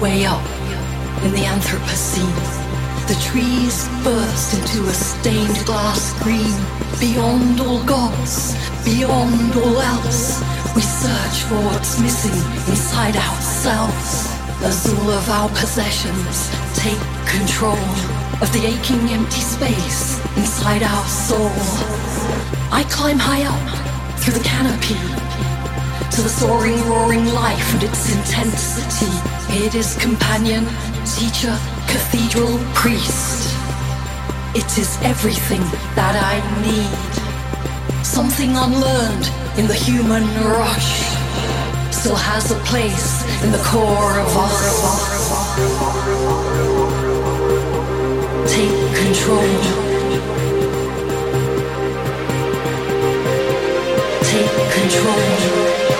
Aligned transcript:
way, 0.00 0.24
up 0.24 0.42
in 1.24 1.32
the 1.32 1.44
Anthropocene. 1.44 2.40
The 3.06 3.14
trees 3.20 3.88
burst 4.02 4.54
into 4.54 4.88
a 4.88 4.92
stained 4.92 5.64
glass 5.66 6.14
green. 6.22 6.56
Beyond 6.98 7.60
all 7.60 7.84
gods, 7.84 8.54
beyond 8.84 9.54
all 9.56 9.78
else, 9.80 10.40
we 10.74 10.80
search 10.80 11.42
for 11.48 11.56
what's 11.68 12.00
missing 12.00 12.38
inside 12.70 13.16
ourselves. 13.16 14.28
As 14.62 14.86
all 14.92 15.10
of 15.10 15.28
our 15.28 15.48
possessions 15.50 16.50
take 16.76 17.00
control 17.26 17.84
of 18.40 18.50
the 18.52 18.64
aching 18.66 19.08
empty 19.10 19.40
space 19.40 20.18
inside 20.36 20.82
our 20.82 21.06
soul. 21.06 21.50
I 22.72 22.86
climb 22.88 23.18
high 23.18 23.44
up 23.44 24.20
through 24.20 24.34
the 24.34 24.44
canopy 24.44 25.29
to 26.10 26.22
the 26.22 26.28
soaring, 26.28 26.76
roaring 26.88 27.24
life 27.26 27.74
and 27.74 27.84
its 27.84 28.14
intensity. 28.14 29.10
It 29.64 29.74
is 29.74 29.96
companion, 29.96 30.66
teacher, 31.04 31.56
cathedral, 31.86 32.58
priest. 32.74 33.54
It 34.54 34.66
is 34.78 34.98
everything 35.02 35.60
that 35.94 36.16
I 36.18 36.40
need. 36.66 38.04
Something 38.04 38.56
unlearned 38.56 39.30
in 39.56 39.68
the 39.68 39.74
human 39.74 40.24
rush 40.42 40.90
still 41.92 42.16
has 42.16 42.50
a 42.50 42.58
place 42.70 43.22
in 43.44 43.52
the 43.52 43.62
core 43.62 44.18
of 44.18 44.36
us. 44.36 44.60
Take 48.50 48.76
control. 48.96 49.50
Take 54.24 54.54
control. 54.72 55.99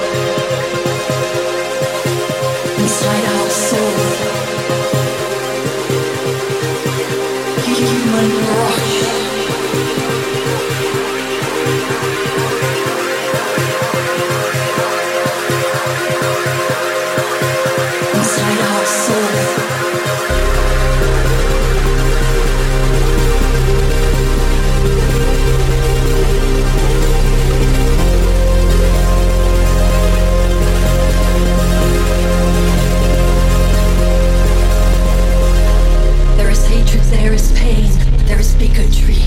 Pain, 37.71 37.91
there 38.27 38.41
is 38.41 38.55
bigotry. 38.55 39.23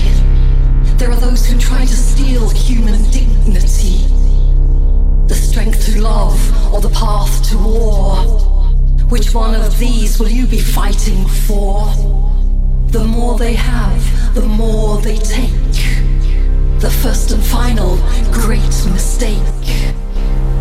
There 0.98 1.10
are 1.10 1.20
those 1.20 1.46
who 1.46 1.58
try 1.58 1.82
to 1.84 1.96
steal 2.10 2.48
human 2.50 3.02
dignity. 3.10 3.96
The 5.26 5.34
strength 5.34 5.84
to 5.86 6.00
love 6.00 6.38
or 6.72 6.80
the 6.80 6.90
path 6.90 7.34
to 7.50 7.58
war. 7.58 8.16
Which 9.08 9.34
one 9.34 9.54
of 9.54 9.78
these 9.78 10.18
will 10.18 10.28
you 10.28 10.46
be 10.46 10.60
fighting 10.60 11.26
for? 11.46 11.86
The 12.88 13.04
more 13.04 13.38
they 13.38 13.54
have, 13.54 14.34
the 14.34 14.46
more 14.62 15.00
they 15.00 15.16
take. 15.16 15.76
The 16.80 16.92
first 17.02 17.30
and 17.32 17.42
final 17.42 17.96
great 18.32 18.76
mistake. 18.92 19.66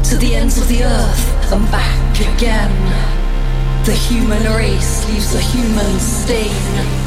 To 0.09 0.17
the 0.17 0.35
ends 0.35 0.57
of 0.57 0.67
the 0.67 0.83
earth 0.83 1.53
and 1.53 1.66
back 1.72 2.13
again. 2.33 2.75
The 3.85 3.93
human 3.93 4.43
race 4.55 5.07
leaves 5.09 5.35
a 5.35 5.41
human 5.41 5.99
stain. 5.99 7.03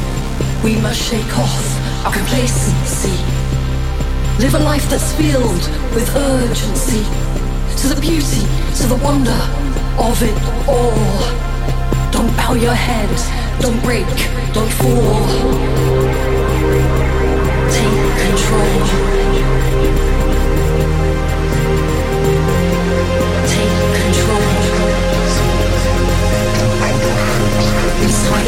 We 0.63 0.75
must 0.81 0.99
shake 0.99 1.37
off 1.37 2.05
our 2.05 2.11
complacency. 2.11 3.15
Live 4.39 4.55
a 4.55 4.59
life 4.59 4.89
that's 4.89 5.13
filled 5.13 5.69
with 5.93 6.15
urgency. 6.15 7.03
To 7.81 7.87
the 7.93 8.01
beauty, 8.01 8.41
to 8.75 8.87
the 8.87 8.99
wonder 9.03 9.39
of 9.99 10.21
it 10.23 10.37
all. 10.67 11.47
Don't 12.11 12.35
bow 12.35 12.53
your 12.53 12.73
head, 12.73 13.09
don't 13.61 13.81
break, 13.83 14.07
don't 14.53 14.71
fall. 14.73 15.27
Take 17.71 18.15
control. 18.25 18.73
Take 23.53 23.75
control. 24.01 24.47
Inside. 28.03 28.47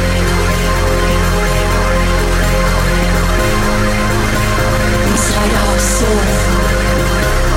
Inside 5.31 5.53
our 5.53 7.50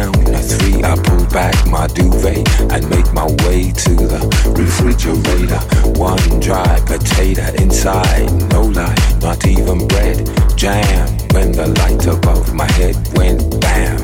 down 0.00 0.34
at 0.34 0.44
three, 0.44 0.82
I 0.82 0.96
pull 0.96 1.24
back 1.26 1.54
my 1.66 1.86
duvet 1.88 2.48
and 2.72 2.82
make 2.88 3.12
my 3.12 3.26
way 3.44 3.70
to 3.84 3.92
the 4.12 4.20
refrigerator. 4.56 5.60
One 5.98 6.40
dry 6.40 6.80
potato 6.86 7.44
inside, 7.62 8.30
no 8.50 8.62
life, 8.62 9.20
not 9.20 9.46
even 9.46 9.86
bread. 9.88 10.16
Jam 10.56 11.08
when 11.34 11.52
the 11.52 11.66
light 11.80 12.06
above 12.06 12.54
my 12.54 12.70
head 12.78 12.96
went 13.16 13.60
bam. 13.60 13.98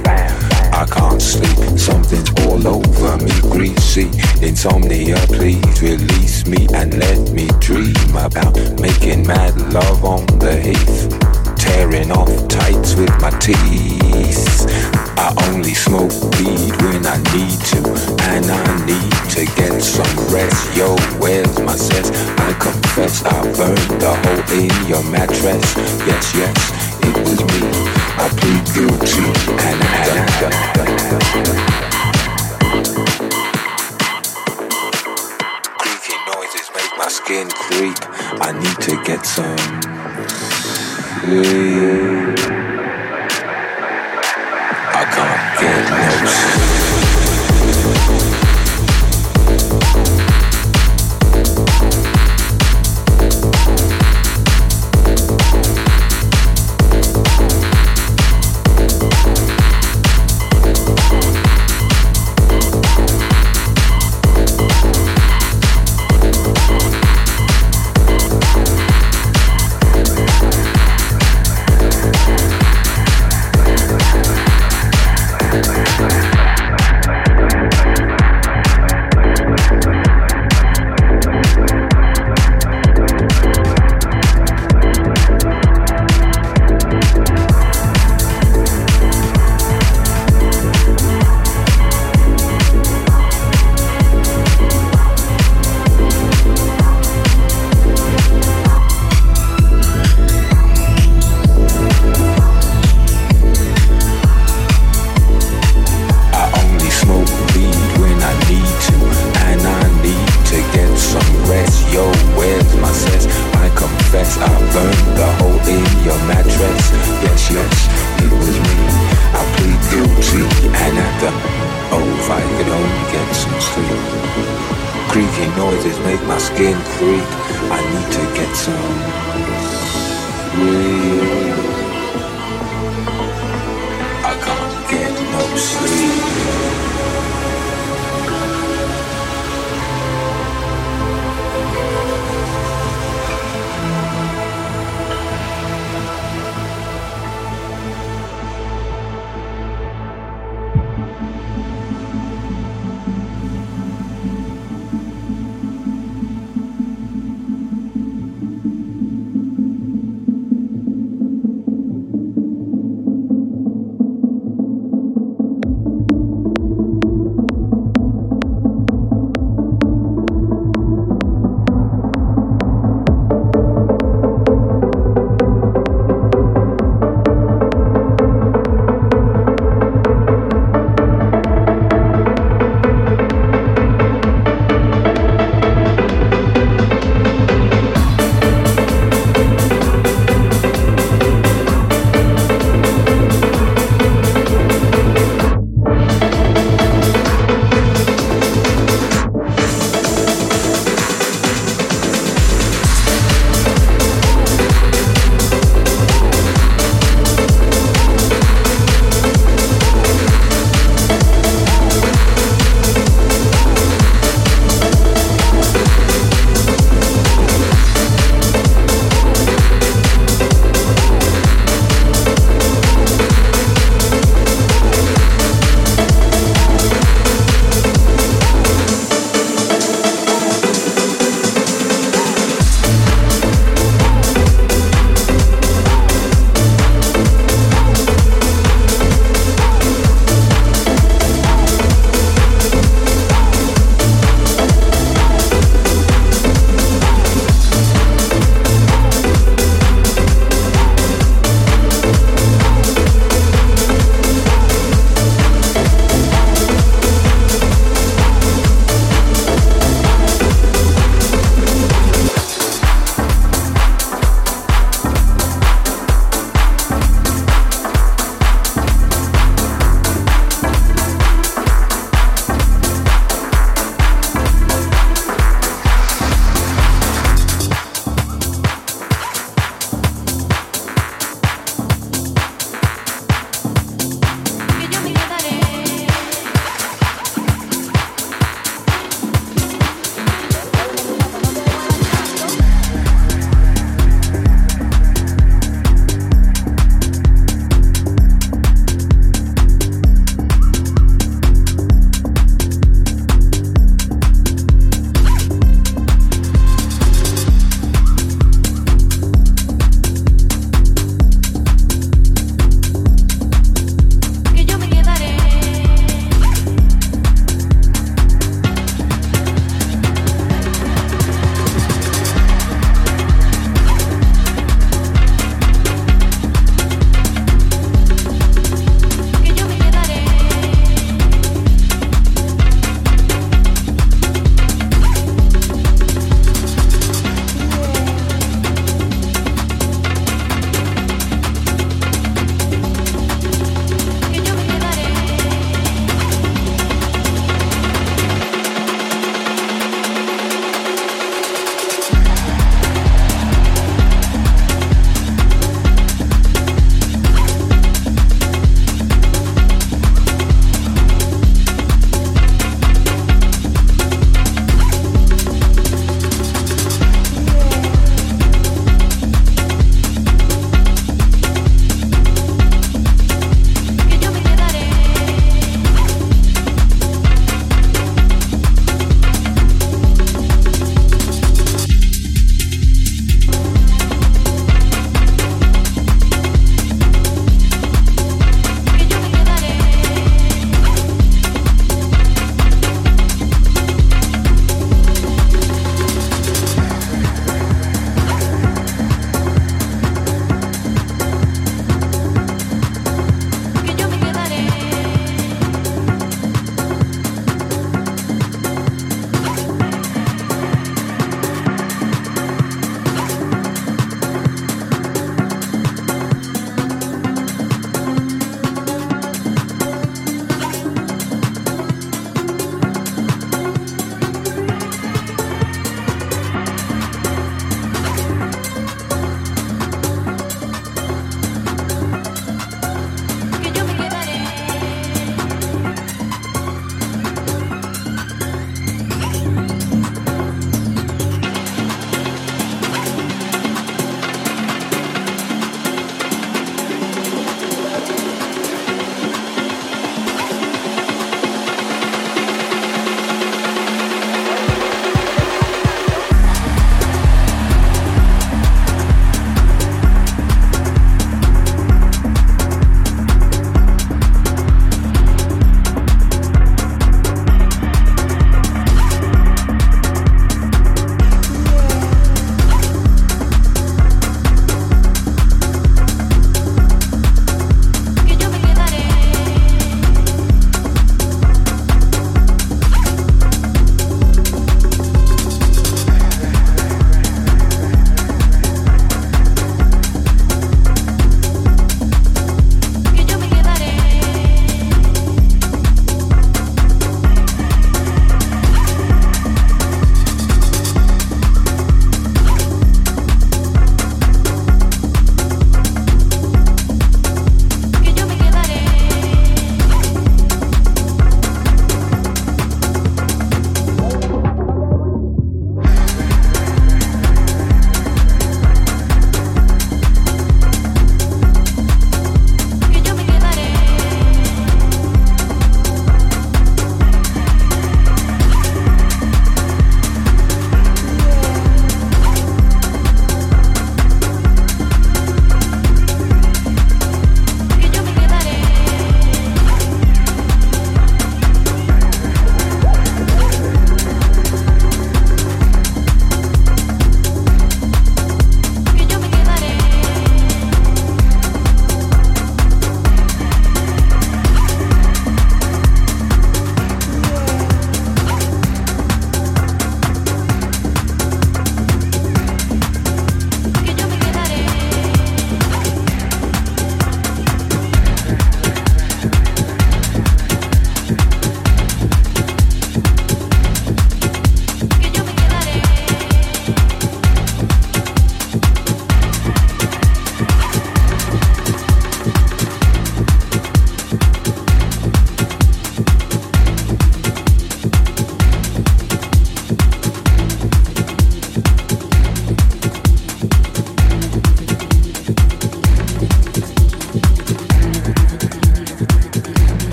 I 0.80 0.84
can't 0.84 1.22
sleep, 1.22 1.78
something's 1.78 2.30
all 2.44 2.66
over 2.68 3.16
me, 3.24 3.32
greasy. 3.54 4.08
Insomnia, 4.46 5.16
please 5.38 5.82
release 5.82 6.46
me 6.46 6.66
and 6.74 6.98
let 6.98 7.20
me 7.32 7.46
dream 7.60 8.14
about 8.16 8.54
making 8.80 9.26
mad 9.26 9.54
love 9.72 10.04
on 10.04 10.26
the 10.38 10.56
heath 10.60 11.25
tearing 11.66 12.10
off 12.10 12.30
tights 12.48 12.94
with 12.94 13.10
my 13.20 13.30
teeth. 13.38 14.66
I 15.18 15.34
only 15.48 15.74
smoke 15.74 16.12
weed 16.38 16.74
when 16.82 17.02
I 17.06 17.18
need 17.34 17.58
to, 17.72 17.80
and 18.32 18.46
I 18.46 18.86
need 18.86 19.14
to 19.34 19.44
get 19.56 19.82
some 19.82 20.14
rest. 20.32 20.76
Yo, 20.76 20.96
where's 21.18 21.58
my 21.60 21.76
sense? 21.76 22.10
I 22.38 22.52
confess 22.60 23.24
I 23.24 23.42
burned 23.58 24.00
the 24.00 24.12
hole 24.22 24.44
in 24.58 24.70
your 24.88 25.04
mattress. 25.10 25.66
Yes, 26.06 26.34
yes, 26.34 26.56
it 27.02 27.16
was 27.26 27.40
me. 27.50 27.60
I 28.22 28.28
plead 28.38 28.64
guilty, 28.74 29.26
and 29.66 29.78
I. 29.82 30.06
And 30.06 30.50
I, 30.80 30.96
noises 36.34 36.70
make 36.74 36.92
my 36.98 37.08
skin 37.08 37.48
creep. 37.48 37.96
I 38.40 38.52
need 38.52 38.78
to 38.82 39.02
get 39.04 39.24
some. 39.24 39.95
I 41.18 42.34
can't 45.14 45.60
get 45.60 45.90
no 45.90 46.26
sleep. 46.26 46.65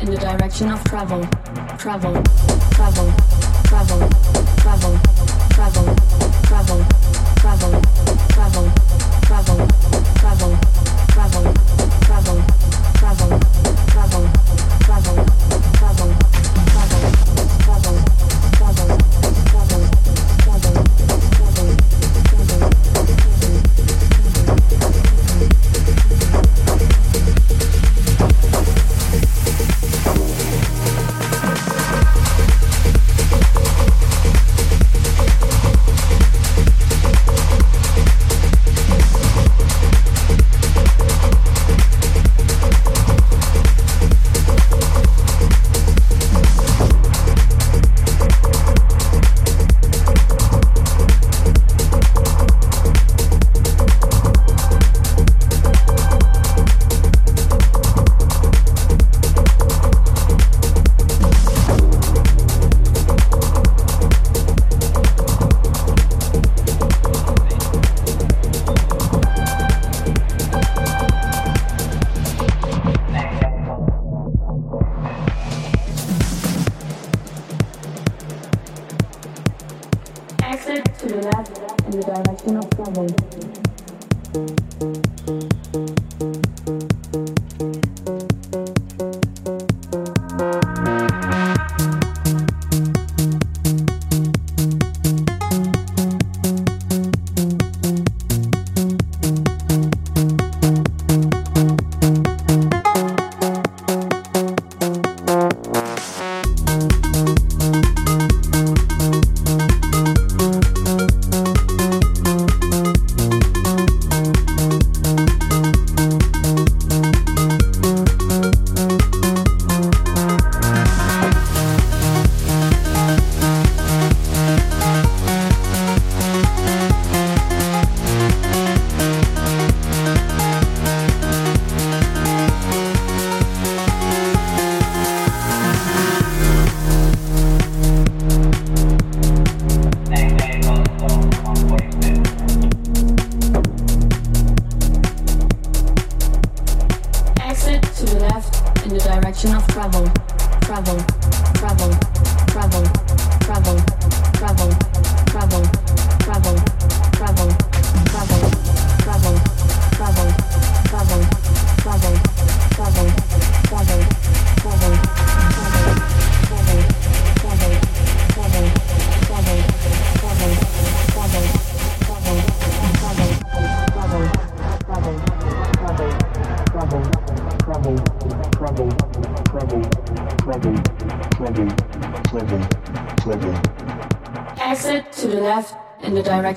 in 0.00 0.10
the 0.10 0.16
direction 0.16 0.70
of 0.70 0.82
travel, 0.84 1.22
travel, 1.78 2.22
travel, 2.72 3.12
travel, 3.64 4.08
travel, 4.58 4.98
travel, 5.50 5.96
travel, 5.96 5.96
travel, 6.44 6.84
travel, 7.36 7.80
travel, 8.28 8.72
travel, 9.22 9.68
travel. 10.16 10.65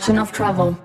enough 0.09 0.31
travel. 0.31 0.78